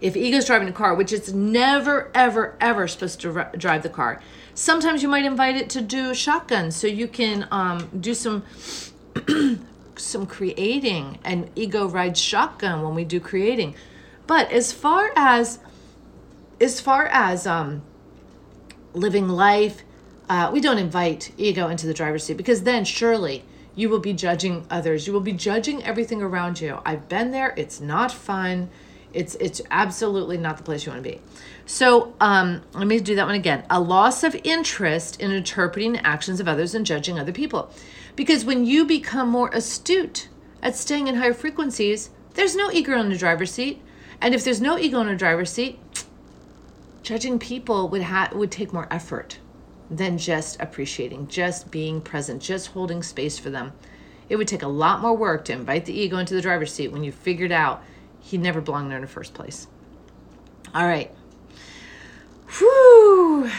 if 0.00 0.16
ego's 0.16 0.44
driving 0.44 0.68
a 0.68 0.72
car, 0.72 0.94
which 0.94 1.12
it's 1.12 1.32
never, 1.32 2.10
ever, 2.14 2.56
ever 2.60 2.86
supposed 2.88 3.20
to 3.20 3.36
r- 3.36 3.52
drive 3.56 3.82
the 3.82 3.88
car, 3.88 4.20
sometimes 4.54 5.02
you 5.02 5.08
might 5.08 5.24
invite 5.24 5.56
it 5.56 5.70
to 5.70 5.80
do 5.80 6.14
shotgun 6.14 6.70
so 6.70 6.86
you 6.86 7.08
can 7.08 7.48
um, 7.50 7.88
do 8.00 8.14
some 8.14 8.44
some 9.96 10.26
creating. 10.26 11.18
And 11.24 11.50
ego 11.54 11.88
rides 11.88 12.20
shotgun 12.20 12.82
when 12.82 12.94
we 12.94 13.04
do 13.04 13.20
creating. 13.20 13.74
But 14.26 14.50
as 14.52 14.72
far 14.72 15.10
as 15.16 15.58
as 16.60 16.80
far 16.80 17.06
as 17.06 17.46
um, 17.46 17.82
living 18.92 19.28
life, 19.28 19.82
uh, 20.28 20.50
we 20.52 20.60
don't 20.60 20.78
invite 20.78 21.32
ego 21.36 21.68
into 21.68 21.86
the 21.86 21.94
driver's 21.94 22.24
seat 22.24 22.36
because 22.36 22.62
then 22.62 22.84
surely 22.84 23.44
you 23.74 23.88
will 23.88 24.00
be 24.00 24.12
judging 24.12 24.66
others. 24.70 25.06
You 25.06 25.12
will 25.12 25.20
be 25.20 25.32
judging 25.32 25.84
everything 25.84 26.20
around 26.20 26.60
you. 26.60 26.80
I've 26.84 27.08
been 27.08 27.30
there. 27.30 27.54
It's 27.56 27.80
not 27.80 28.10
fun. 28.10 28.70
It's 29.12 29.34
it's 29.36 29.60
absolutely 29.70 30.36
not 30.36 30.58
the 30.58 30.62
place 30.62 30.84
you 30.84 30.92
want 30.92 31.02
to 31.02 31.10
be. 31.10 31.20
So 31.66 32.14
um, 32.20 32.62
let 32.74 32.86
me 32.86 33.00
do 33.00 33.14
that 33.14 33.26
one 33.26 33.34
again. 33.34 33.64
A 33.70 33.80
loss 33.80 34.22
of 34.22 34.34
interest 34.44 35.20
in 35.20 35.30
interpreting 35.30 35.96
actions 35.98 36.40
of 36.40 36.48
others 36.48 36.74
and 36.74 36.84
judging 36.84 37.18
other 37.18 37.32
people, 37.32 37.70
because 38.16 38.44
when 38.44 38.64
you 38.64 38.84
become 38.84 39.28
more 39.28 39.50
astute 39.52 40.28
at 40.62 40.76
staying 40.76 41.06
in 41.06 41.16
higher 41.16 41.34
frequencies, 41.34 42.10
there's 42.34 42.54
no 42.54 42.70
ego 42.70 42.98
in 43.00 43.08
the 43.08 43.16
driver's 43.16 43.52
seat. 43.52 43.80
And 44.20 44.34
if 44.34 44.44
there's 44.44 44.60
no 44.60 44.78
ego 44.78 45.00
in 45.00 45.08
a 45.08 45.16
driver's 45.16 45.50
seat, 45.50 45.78
judging 47.02 47.38
people 47.38 47.88
would 47.88 48.02
ha- 48.02 48.30
would 48.32 48.50
take 48.50 48.72
more 48.72 48.88
effort 48.90 49.38
than 49.90 50.18
just 50.18 50.60
appreciating, 50.60 51.28
just 51.28 51.70
being 51.70 52.00
present, 52.00 52.42
just 52.42 52.68
holding 52.68 53.02
space 53.02 53.38
for 53.38 53.50
them. 53.50 53.72
It 54.28 54.36
would 54.36 54.48
take 54.48 54.62
a 54.62 54.68
lot 54.68 55.00
more 55.00 55.16
work 55.16 55.46
to 55.46 55.54
invite 55.54 55.86
the 55.86 55.98
ego 55.98 56.18
into 56.18 56.34
the 56.34 56.42
driver's 56.42 56.72
seat 56.72 56.92
when 56.92 57.04
you 57.04 57.12
figured 57.12 57.52
out 57.52 57.82
he 58.20 58.38
never 58.38 58.60
belonged 58.60 58.90
there 58.90 58.98
in 58.98 59.02
the 59.02 59.08
first 59.08 59.34
place. 59.34 59.66
All 60.74 60.86
right. 60.86 61.14
Whew. 62.58 63.50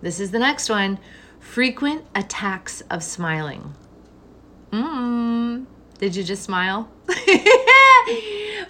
This 0.00 0.20
is 0.20 0.30
the 0.30 0.38
next 0.38 0.68
one. 0.68 0.98
Frequent 1.38 2.04
attacks 2.14 2.82
of 2.82 3.02
smiling. 3.02 3.74
Mmm. 4.70 5.66
Did 5.98 6.16
you 6.16 6.24
just 6.24 6.42
smile? 6.42 6.90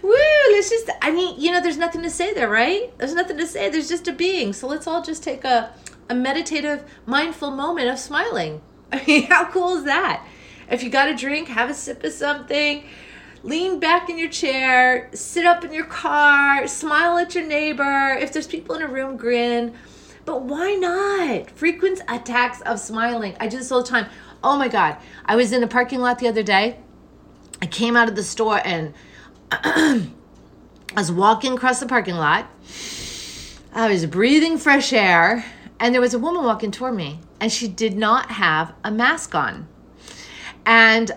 Woo, 0.03 0.13
let's 0.51 0.69
just, 0.69 0.91
I 1.01 1.11
mean, 1.11 1.41
you 1.41 1.51
know, 1.51 1.61
there's 1.61 1.79
nothing 1.79 2.03
to 2.03 2.11
say 2.11 2.35
there, 2.35 2.49
right? 2.49 2.97
There's 2.99 3.15
nothing 3.15 3.39
to 3.39 3.47
say. 3.47 3.71
There's 3.71 3.89
just 3.89 4.09
a 4.09 4.13
being. 4.13 4.53
So 4.53 4.67
let's 4.67 4.87
all 4.87 5.03
just 5.03 5.23
take 5.23 5.45
a, 5.45 5.73
a 6.09 6.15
meditative, 6.15 6.85
mindful 7.07 7.51
moment 7.51 7.89
of 7.89 7.99
smiling. 7.99 8.61
I 8.93 9.03
mean, 9.07 9.23
how 9.25 9.51
cool 9.51 9.77
is 9.77 9.85
that? 9.85 10.27
If 10.71 10.83
you 10.83 10.91
got 10.91 11.09
a 11.09 11.15
drink, 11.15 11.49
have 11.49 11.71
a 11.71 11.75
sip 11.75 12.03
of 12.05 12.13
something, 12.13 12.85
lean 13.43 13.81
back 13.81 14.09
in 14.09 14.19
your 14.19 14.29
chair, 14.29 15.11
sit 15.13 15.45
up 15.45 15.65
in 15.65 15.73
your 15.73 15.87
car, 15.87 16.67
smile 16.67 17.19
at 17.19 17.35
your 17.35 17.47
neighbor. 17.47 18.17
If 18.21 18.33
there's 18.33 18.47
people 18.47 18.75
in 18.75 18.83
a 18.83 18.89
room, 18.89 19.17
grin. 19.17 19.75
But 20.25 20.43
why 20.43 20.75
not? 20.75 21.51
Frequent 21.51 22.01
attacks 22.09 22.61
of 22.63 22.79
smiling. 22.79 23.37
I 23.41 23.49
do 23.49 23.59
this 23.59 23.73
all 23.73 23.83
the 23.83 23.89
time. 23.89 24.07
Oh 24.45 24.57
my 24.57 24.69
God. 24.69 24.97
I 25.25 25.37
was 25.37 25.53
in 25.53 25.63
a 25.63 25.69
parking 25.69 26.01
lot 26.01 26.19
the 26.19 26.29
other 26.29 26.43
day. 26.43 26.79
I 27.61 27.67
came 27.67 27.97
out 27.97 28.09
of 28.09 28.15
the 28.15 28.23
store 28.23 28.61
and 28.65 28.95
I 29.53 30.11
was 30.97 31.11
walking 31.11 31.55
across 31.55 31.81
the 31.81 31.87
parking 31.87 32.17
lot. 32.17 32.49
I 33.75 33.89
was 33.89 34.05
breathing 34.05 34.59
fresh 34.59 34.93
air, 34.93 35.47
and 35.81 35.95
there 35.95 36.03
was 36.03 36.13
a 36.13 36.19
woman 36.19 36.45
walking 36.45 36.71
toward 36.71 36.95
me, 36.95 37.21
and 37.41 37.51
she 37.51 37.67
did 37.67 37.97
not 37.97 38.33
have 38.33 38.75
a 38.85 38.91
mask 38.91 39.35
on. 39.35 39.67
And 40.67 41.11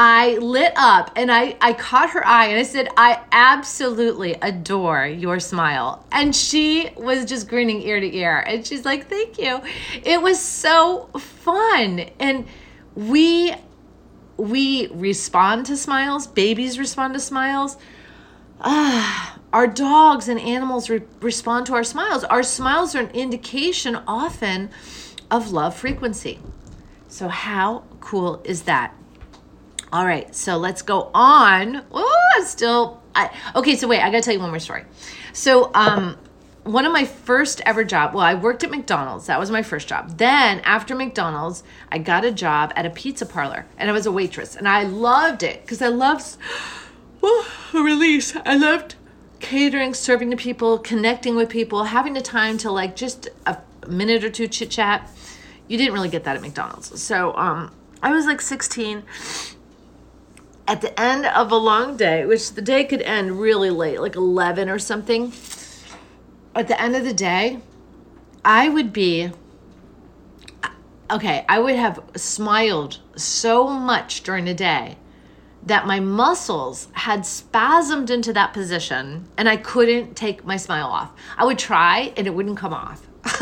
I 0.00 0.38
lit 0.38 0.74
up 0.76 1.10
and 1.16 1.28
I, 1.28 1.56
I 1.60 1.72
caught 1.72 2.10
her 2.10 2.24
eye 2.24 2.46
and 2.46 2.58
I 2.58 2.62
said, 2.62 2.88
I 2.96 3.20
absolutely 3.32 4.34
adore 4.34 5.04
your 5.04 5.40
smile. 5.40 6.06
And 6.12 6.36
she 6.36 6.90
was 6.96 7.24
just 7.24 7.48
grinning 7.48 7.82
ear 7.82 7.98
to 7.98 8.16
ear. 8.16 8.38
And 8.38 8.64
she's 8.64 8.84
like, 8.84 9.08
Thank 9.08 9.38
you. 9.38 9.60
It 10.04 10.22
was 10.22 10.40
so 10.40 11.10
fun. 11.18 12.10
And 12.20 12.46
we 12.94 13.56
we 14.36 14.86
respond 14.92 15.66
to 15.66 15.76
smiles, 15.76 16.28
babies 16.28 16.78
respond 16.78 17.14
to 17.14 17.20
smiles. 17.20 17.76
Ah, 18.60 19.40
our 19.52 19.66
dogs 19.66 20.28
and 20.28 20.38
animals 20.38 20.88
re- 20.88 21.02
respond 21.20 21.66
to 21.66 21.74
our 21.74 21.82
smiles. 21.82 22.22
Our 22.22 22.44
smiles 22.44 22.94
are 22.94 23.00
an 23.00 23.10
indication 23.10 23.96
often 24.06 24.70
of 25.28 25.50
love 25.50 25.74
frequency. 25.74 26.38
So, 27.08 27.26
how 27.26 27.82
cool 28.00 28.40
is 28.44 28.62
that? 28.62 28.94
All 29.92 30.04
right, 30.04 30.34
so 30.34 30.56
let's 30.58 30.82
go 30.82 31.10
on. 31.14 31.82
Oh, 31.92 32.30
I'm 32.36 32.44
still. 32.44 33.02
I, 33.14 33.34
okay, 33.56 33.74
so 33.74 33.88
wait, 33.88 34.00
I 34.00 34.10
gotta 34.10 34.22
tell 34.22 34.34
you 34.34 34.40
one 34.40 34.50
more 34.50 34.58
story. 34.58 34.84
So, 35.32 35.70
um, 35.74 36.16
one 36.68 36.84
of 36.84 36.92
my 36.92 37.04
first 37.06 37.62
ever 37.64 37.82
job 37.82 38.12
well 38.12 38.22
i 38.22 38.34
worked 38.34 38.62
at 38.62 38.70
mcdonald's 38.70 39.26
that 39.26 39.40
was 39.40 39.50
my 39.50 39.62
first 39.62 39.88
job 39.88 40.18
then 40.18 40.60
after 40.60 40.94
mcdonald's 40.94 41.62
i 41.90 41.96
got 41.96 42.26
a 42.26 42.30
job 42.30 42.70
at 42.76 42.84
a 42.84 42.90
pizza 42.90 43.24
parlor 43.24 43.64
and 43.78 43.88
i 43.88 43.92
was 43.92 44.04
a 44.04 44.12
waitress 44.12 44.54
and 44.54 44.68
i 44.68 44.82
loved 44.82 45.42
it 45.42 45.62
because 45.62 45.80
i 45.80 45.88
loved 45.88 46.36
oh, 47.22 47.48
release 47.72 48.36
i 48.44 48.54
loved 48.54 48.96
catering 49.40 49.94
serving 49.94 50.30
to 50.30 50.36
people 50.36 50.78
connecting 50.78 51.36
with 51.36 51.48
people 51.48 51.84
having 51.84 52.12
the 52.12 52.20
time 52.20 52.58
to 52.58 52.70
like 52.70 52.94
just 52.94 53.28
a 53.46 53.56
minute 53.88 54.22
or 54.22 54.28
two 54.28 54.46
chit 54.46 54.70
chat 54.70 55.08
you 55.68 55.78
didn't 55.78 55.94
really 55.94 56.10
get 56.10 56.24
that 56.24 56.36
at 56.36 56.42
mcdonald's 56.42 57.00
so 57.00 57.34
um 57.36 57.72
i 58.02 58.12
was 58.12 58.26
like 58.26 58.42
16 58.42 59.02
at 60.68 60.80
the 60.80 61.00
end 61.00 61.26
of 61.26 61.50
a 61.50 61.56
long 61.56 61.96
day 61.96 62.24
which 62.24 62.52
the 62.52 62.62
day 62.62 62.84
could 62.84 63.02
end 63.02 63.40
really 63.40 63.70
late 63.70 64.00
like 64.00 64.14
11 64.14 64.68
or 64.68 64.78
something 64.78 65.32
at 66.58 66.66
the 66.66 66.80
end 66.80 66.96
of 66.96 67.04
the 67.04 67.14
day, 67.14 67.60
I 68.44 68.68
would 68.68 68.92
be 68.92 69.30
okay, 71.10 71.44
I 71.48 71.58
would 71.58 71.76
have 71.76 72.00
smiled 72.16 72.98
so 73.16 73.68
much 73.68 74.22
during 74.24 74.44
the 74.44 74.54
day 74.54 74.98
that 75.64 75.86
my 75.86 76.00
muscles 76.00 76.88
had 76.92 77.20
spasmed 77.20 78.10
into 78.10 78.32
that 78.32 78.52
position 78.52 79.28
and 79.36 79.48
I 79.48 79.56
couldn't 79.56 80.16
take 80.16 80.44
my 80.44 80.56
smile 80.56 80.88
off. 80.88 81.12
I 81.36 81.44
would 81.44 81.58
try 81.58 82.12
and 82.16 82.26
it 82.26 82.34
wouldn't 82.34 82.58
come 82.58 82.74
off. 82.74 83.06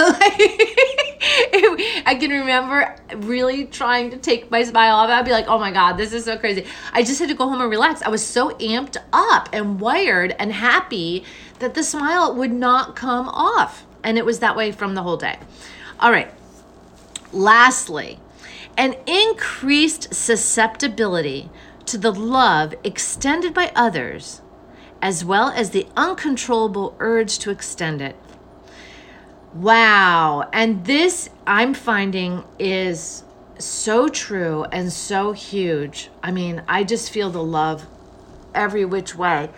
I 1.23 2.17
can 2.19 2.31
remember 2.31 2.97
really 3.17 3.67
trying 3.67 4.11
to 4.11 4.17
take 4.17 4.51
my 4.51 4.63
smile 4.63 4.97
off. 4.97 5.11
I'd 5.11 5.25
be 5.25 5.31
like, 5.31 5.49
oh 5.49 5.59
my 5.59 5.71
God, 5.71 5.95
this 5.95 6.13
is 6.13 6.25
so 6.25 6.39
crazy. 6.39 6.67
I 6.93 7.03
just 7.03 7.19
had 7.19 7.29
to 7.29 7.35
go 7.35 7.49
home 7.49 7.61
and 7.61 7.71
relax. 7.71 8.03
I 8.03 8.09
was 8.09 8.25
so 8.25 8.51
amped 8.57 8.97
up 9.13 9.49
and 9.53 9.81
wired 9.81 10.35
and 10.39 10.53
happy 10.53 11.25
that 11.59 11.75
the 11.75 11.83
smile 11.83 12.35
would 12.35 12.53
not 12.53 12.97
come 12.97 13.29
off. 13.29 13.87
And 14.03 14.19
it 14.19 14.25
was 14.25 14.39
that 14.41 14.57
way 14.57 14.73
from 14.73 14.95
the 14.95 15.03
whole 15.03 15.17
day. 15.17 15.39
All 16.01 16.11
right. 16.11 16.33
Lastly, 17.33 18.21
an 18.77 18.95
increased 19.07 20.15
susceptibility 20.15 21.51
to 21.87 21.99
the 21.99 22.13
love 22.13 22.75
extended 22.85 23.55
by 23.55 23.73
others 23.75 24.43
as 25.03 25.25
well 25.25 25.51
as 25.51 25.71
the 25.71 25.87
uncontrollable 25.97 26.97
urge 26.99 27.39
to 27.39 27.51
extend 27.51 28.01
it. 28.01 28.17
Wow. 29.55 30.49
And 30.53 30.85
this 30.85 31.31
I'm 31.47 31.75
finding 31.75 32.45
is 32.59 33.25
so 33.59 34.09
true 34.09 34.65
and 34.65 34.93
so 34.93 35.33
huge. 35.33 36.11
I 36.23 36.31
mean, 36.31 36.63
I 36.69 36.85
just 36.85 37.11
feel 37.11 37.31
the 37.31 37.43
love 37.43 37.87
every 38.55 38.85
which 38.85 39.15
way. 39.15 39.51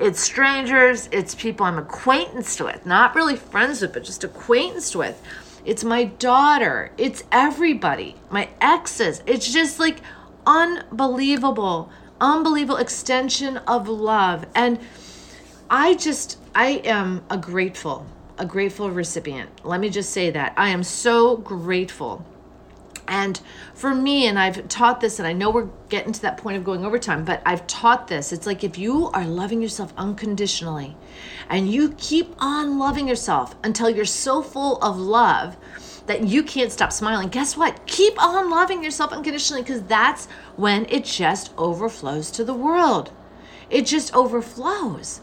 It's 0.00 0.20
strangers, 0.20 1.08
it's 1.12 1.34
people 1.36 1.66
I'm 1.66 1.78
acquaintanced 1.78 2.60
with, 2.60 2.84
not 2.84 3.14
really 3.14 3.36
friends 3.36 3.80
with, 3.80 3.92
but 3.92 4.02
just 4.02 4.24
acquaintanced 4.24 4.96
with. 4.96 5.22
It's 5.64 5.84
my 5.84 6.04
daughter, 6.04 6.90
it's 6.98 7.22
everybody, 7.30 8.16
my 8.28 8.48
exes. 8.60 9.22
It's 9.24 9.50
just 9.50 9.78
like 9.78 10.00
unbelievable, 10.46 11.90
unbelievable 12.20 12.76
extension 12.76 13.58
of 13.58 13.88
love. 13.88 14.46
And 14.54 14.80
I 15.70 15.94
just, 15.94 16.38
I 16.54 16.82
am 16.84 17.24
a 17.30 17.38
grateful, 17.38 18.04
a 18.38 18.46
grateful 18.46 18.90
recipient. 18.90 19.64
Let 19.64 19.80
me 19.80 19.90
just 19.90 20.10
say 20.10 20.30
that. 20.30 20.54
I 20.56 20.70
am 20.70 20.82
so 20.82 21.36
grateful 21.36 22.24
and 23.06 23.38
for 23.74 23.94
me, 23.94 24.26
and 24.26 24.38
I've 24.38 24.68
taught 24.68 25.00
this, 25.00 25.18
and 25.18 25.28
I 25.28 25.32
know 25.32 25.50
we're 25.50 25.68
getting 25.88 26.12
to 26.12 26.22
that 26.22 26.38
point 26.38 26.56
of 26.56 26.64
going 26.64 26.84
overtime, 26.84 27.24
but 27.24 27.42
I've 27.44 27.66
taught 27.66 28.08
this. 28.08 28.32
It's 28.32 28.46
like 28.46 28.64
if 28.64 28.78
you 28.78 29.08
are 29.10 29.26
loving 29.26 29.60
yourself 29.60 29.92
unconditionally 29.96 30.96
and 31.50 31.70
you 31.70 31.94
keep 31.98 32.34
on 32.38 32.78
loving 32.78 33.06
yourself 33.06 33.54
until 33.62 33.90
you're 33.90 34.04
so 34.06 34.42
full 34.42 34.78
of 34.78 34.98
love 34.98 35.56
that 36.06 36.24
you 36.24 36.42
can't 36.42 36.72
stop 36.72 36.92
smiling, 36.92 37.28
guess 37.28 37.56
what? 37.56 37.84
Keep 37.86 38.22
on 38.22 38.50
loving 38.50 38.82
yourself 38.82 39.12
unconditionally 39.12 39.62
because 39.62 39.82
that's 39.82 40.26
when 40.56 40.86
it 40.88 41.04
just 41.04 41.52
overflows 41.58 42.30
to 42.30 42.44
the 42.44 42.54
world. 42.54 43.10
It 43.68 43.86
just 43.86 44.14
overflows. 44.14 45.20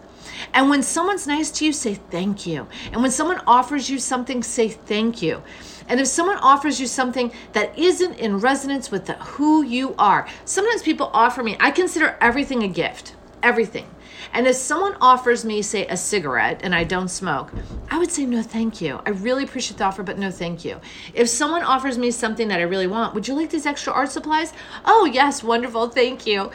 And 0.54 0.70
when 0.70 0.84
someone's 0.84 1.28
nice 1.28 1.52
to 1.52 1.66
you, 1.66 1.74
say 1.74 1.96
thank 1.96 2.46
you. 2.46 2.68
And 2.92 3.02
when 3.02 3.12
someone 3.12 3.42
offers 3.48 3.90
you 3.90 4.00
something, 4.00 4.44
say 4.44 4.70
thank 4.70 5.22
you. 5.22 5.42
And 5.88 6.00
if 6.00 6.08
someone 6.08 6.38
offers 6.38 6.80
you 6.80 6.88
something 6.88 7.32
that 7.54 7.78
isn't 7.78 8.14
in 8.14 8.40
resonance 8.40 8.92
with 8.92 9.06
the, 9.08 9.14
who 9.16 9.64
you 9.64 9.96
are, 9.98 10.28
sometimes 10.46 10.84
people 10.84 11.12
offer 11.14 11.44
me, 11.44 11.58
I 11.60 11.72
consider 11.72 12.18
everything 12.22 12.64
a 12.64 12.68
gift, 12.68 13.16
everything. 13.44 13.88
And 14.34 14.48
if 14.48 14.56
someone 14.56 14.96
offers 15.02 15.44
me, 15.44 15.62
say, 15.62 15.86
a 15.88 15.98
cigarette 15.98 16.62
and 16.64 16.74
I 16.74 16.86
don't 16.86 17.10
smoke, 17.10 17.52
I 17.90 17.98
would 17.98 18.12
say, 18.12 18.26
no, 18.26 18.42
thank 18.42 18.80
you. 18.80 19.02
I 19.06 19.10
really 19.10 19.44
appreciate 19.44 19.78
the 19.78 19.84
offer, 19.84 20.04
but 20.04 20.18
no, 20.18 20.32
thank 20.32 20.64
you. 20.64 20.80
If 21.14 21.28
someone 21.28 21.64
offers 21.64 21.98
me 21.98 22.12
something 22.12 22.48
that 22.48 22.60
I 22.60 22.64
really 22.64 22.88
want, 22.88 23.14
would 23.14 23.28
you 23.28 23.34
like 23.34 23.50
these 23.50 23.66
extra 23.66 23.92
art 23.92 24.12
supplies? 24.12 24.54
Oh, 24.86 25.06
yes, 25.12 25.44
wonderful, 25.44 25.90
thank 25.90 26.26
you. 26.26 26.52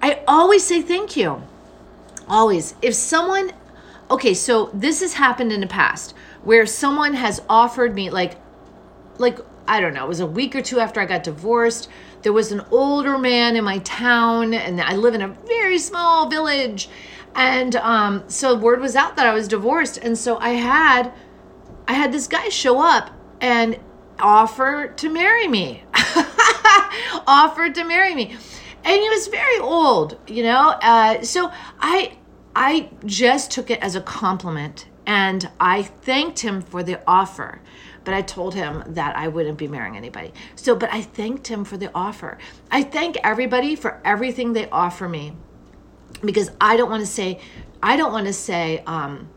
I 0.00 0.22
always 0.26 0.64
say 0.64 0.80
thank 0.80 1.16
you. 1.16 1.42
Always. 2.32 2.74
If 2.80 2.94
someone, 2.94 3.52
okay, 4.10 4.32
so 4.32 4.70
this 4.72 5.00
has 5.00 5.12
happened 5.12 5.52
in 5.52 5.60
the 5.60 5.66
past 5.66 6.14
where 6.42 6.64
someone 6.64 7.12
has 7.12 7.42
offered 7.46 7.94
me, 7.94 8.08
like, 8.08 8.36
like 9.18 9.38
I 9.68 9.82
don't 9.82 9.92
know, 9.92 10.06
it 10.06 10.08
was 10.08 10.20
a 10.20 10.26
week 10.26 10.56
or 10.56 10.62
two 10.62 10.80
after 10.80 10.98
I 10.98 11.04
got 11.04 11.24
divorced. 11.24 11.90
There 12.22 12.32
was 12.32 12.50
an 12.50 12.62
older 12.70 13.18
man 13.18 13.54
in 13.54 13.64
my 13.64 13.78
town, 13.80 14.54
and 14.54 14.80
I 14.80 14.96
live 14.96 15.14
in 15.14 15.20
a 15.20 15.28
very 15.28 15.78
small 15.78 16.26
village. 16.30 16.88
And 17.34 17.76
um, 17.76 18.24
so 18.28 18.56
word 18.56 18.80
was 18.80 18.96
out 18.96 19.14
that 19.16 19.26
I 19.26 19.34
was 19.34 19.46
divorced, 19.46 19.98
and 19.98 20.16
so 20.16 20.38
I 20.38 20.50
had, 20.50 21.12
I 21.86 21.92
had 21.92 22.12
this 22.12 22.28
guy 22.28 22.48
show 22.48 22.80
up 22.80 23.10
and 23.42 23.78
offer 24.18 24.88
to 24.88 25.08
marry 25.10 25.48
me, 25.48 25.84
offered 27.26 27.74
to 27.74 27.84
marry 27.84 28.14
me, 28.14 28.36
and 28.84 29.00
he 29.00 29.08
was 29.10 29.26
very 29.26 29.58
old, 29.58 30.16
you 30.26 30.42
know. 30.42 30.70
Uh, 30.80 31.22
so 31.22 31.52
I, 31.78 32.16
I 32.54 32.90
just 33.04 33.50
took 33.50 33.70
it 33.70 33.80
as 33.80 33.96
a 33.96 34.00
compliment, 34.00 34.86
and 35.06 35.50
I 35.58 35.82
thanked 35.82 36.40
him 36.40 36.60
for 36.60 36.82
the 36.82 37.00
offer 37.06 37.60
but 38.04 38.14
I 38.14 38.22
told 38.22 38.54
him 38.54 38.82
that 38.88 39.16
I 39.16 39.28
wouldn't 39.28 39.58
be 39.58 39.68
marrying 39.68 39.96
anybody. 39.96 40.32
So, 40.56 40.74
but 40.74 40.92
I 40.92 41.02
thanked 41.02 41.46
him 41.46 41.64
for 41.64 41.76
the 41.76 41.90
offer. 41.94 42.38
I 42.70 42.82
thank 42.82 43.16
everybody 43.22 43.76
for 43.76 44.00
everything 44.04 44.52
they 44.52 44.68
offer 44.70 45.08
me 45.08 45.36
because 46.24 46.50
I 46.60 46.76
don't 46.76 46.90
want 46.90 47.00
to 47.00 47.06
say, 47.06 47.40
I 47.82 47.96
don't 47.96 48.12
want 48.12 48.26
to 48.26 48.32
say, 48.32 48.82
um, 48.86 49.28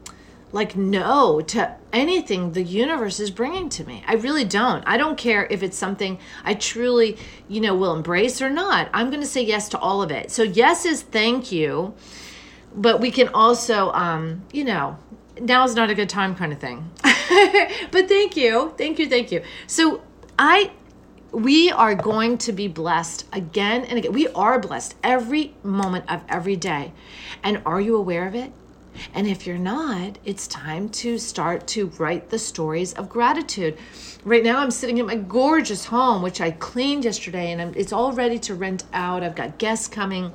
like 0.51 0.75
no 0.78 1.41
to 1.41 1.75
anything 1.91 2.54
the 2.54 2.63
universe 2.63 3.19
is 3.19 3.30
bringing 3.30 3.67
to 3.69 3.84
me. 3.84 4.04
I 4.08 4.13
really 4.13 4.45
don't. 4.45 4.84
I 4.88 4.95
don't 4.95 5.17
care 5.17 5.45
if 5.49 5.63
it's 5.63 5.78
something 5.78 6.17
I 6.45 6.54
truly, 6.54 7.17
you 7.49 7.60
know, 7.60 7.75
will 7.75 7.93
embrace 7.93 8.41
or 8.41 8.49
not. 8.49 8.89
I'm 8.93 9.10
going 9.10 9.21
to 9.21 9.28
say 9.28 9.43
yes 9.43 9.67
to 9.69 9.80
all 9.80 10.01
of 10.01 10.12
it. 10.12 10.32
So 10.32 10.43
yes 10.43 10.86
is 10.86 11.01
thank 11.01 11.51
you, 11.51 11.93
but 12.75 12.99
we 12.99 13.11
can 13.11 13.29
also 13.29 13.91
um, 13.91 14.43
you 14.51 14.63
know, 14.63 14.97
now 15.39 15.63
is 15.63 15.75
not 15.75 15.89
a 15.89 15.95
good 15.95 16.09
time 16.09 16.35
kind 16.35 16.53
of 16.53 16.59
thing. 16.59 16.89
but 17.91 18.07
thank 18.07 18.38
you. 18.38 18.73
Thank 18.77 18.99
you. 18.99 19.09
Thank 19.09 19.31
you. 19.31 19.41
So 19.67 20.01
I 20.38 20.71
we 21.31 21.69
are 21.69 21.95
going 21.95 22.38
to 22.38 22.53
be 22.53 22.67
blessed 22.67 23.25
again 23.33 23.83
and 23.85 23.99
again. 23.99 24.13
We 24.13 24.29
are 24.29 24.57
blessed 24.57 24.95
every 25.03 25.53
moment 25.63 26.09
of 26.09 26.23
every 26.29 26.55
day. 26.55 26.93
And 27.43 27.61
are 27.65 27.81
you 27.81 27.97
aware 27.97 28.25
of 28.25 28.35
it? 28.35 28.53
And 29.13 29.27
if 29.27 29.45
you're 29.45 29.57
not, 29.57 30.17
it's 30.23 30.47
time 30.47 30.88
to 30.89 31.17
start 31.17 31.67
to 31.67 31.88
write 31.97 32.29
the 32.29 32.39
stories 32.39 32.93
of 32.93 33.09
gratitude. 33.09 33.77
Right 34.23 34.43
now, 34.43 34.59
I'm 34.59 34.71
sitting 34.71 34.97
in 34.97 35.05
my 35.05 35.17
gorgeous 35.17 35.85
home, 35.85 36.21
which 36.21 36.39
I 36.39 36.51
cleaned 36.51 37.03
yesterday, 37.03 37.51
and 37.51 37.61
I'm, 37.61 37.73
it's 37.75 37.91
all 37.91 38.13
ready 38.13 38.39
to 38.39 38.55
rent 38.55 38.85
out. 38.93 39.21
I've 39.21 39.35
got 39.35 39.57
guests 39.57 39.89
coming. 39.89 40.31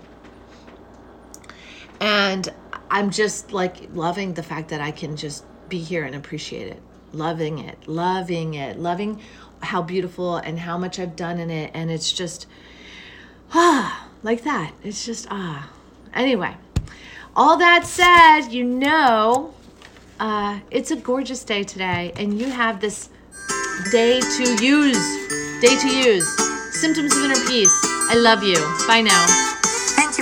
And 2.01 2.53
I'm 2.91 3.11
just 3.11 3.53
like 3.53 3.89
loving 3.93 4.35
the 4.35 4.43
fact 4.43 4.71
that 4.71 4.81
I 4.81 4.91
can 4.91 5.17
just 5.17 5.45
be 5.69 5.79
here 5.79 6.05
and 6.05 6.15
appreciate 6.15 6.69
it. 6.69 6.83
Loving 7.13 7.59
it, 7.59 7.89
loving 7.89 8.55
it, 8.55 8.79
loving 8.79 9.21
how 9.63 9.83
beautiful 9.83 10.37
and 10.37 10.59
how 10.59 10.79
much 10.79 10.99
I've 10.99 11.17
done 11.17 11.39
in 11.39 11.51
it. 11.51 11.71
And 11.75 11.91
it's 11.91 12.13
just, 12.13 12.47
ah, 13.53 14.09
like 14.23 14.45
that. 14.45 14.73
It's 14.83 15.05
just, 15.05 15.27
ah. 15.31 15.71
Anyway, 16.15 16.57
all 17.37 17.57
that 17.59 17.85
said, 17.87 18.53
you 18.53 18.65
know, 18.65 19.55
uh, 20.19 20.61
it's 20.71 20.91
a 20.91 20.97
gorgeous 20.97 21.45
day 21.45 21.63
today, 21.63 22.13
and 22.17 22.39
you 22.39 22.51
have 22.51 22.81
this 22.81 23.09
day 23.91 24.21
to 24.21 24.65
use. 24.65 25.61
Day 25.61 25.77
to 25.79 25.89
use. 25.89 26.29
Symptoms 26.75 27.17
of 27.17 27.25
inner 27.25 27.47
peace. 27.47 27.77
I 28.11 28.15
love 28.17 28.43
you. 28.43 28.57
Bye 28.87 29.03
now. 29.03 29.50